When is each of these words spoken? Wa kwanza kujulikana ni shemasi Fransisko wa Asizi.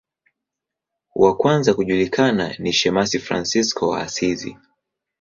Wa 1.15 1.37
kwanza 1.37 1.73
kujulikana 1.73 2.55
ni 2.59 2.73
shemasi 2.73 3.19
Fransisko 3.19 3.87
wa 3.87 4.01
Asizi. 4.01 4.57